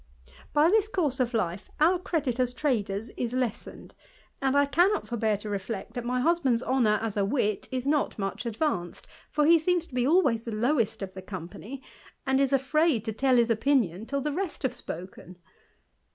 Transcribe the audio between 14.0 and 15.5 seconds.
till the rest have spoken.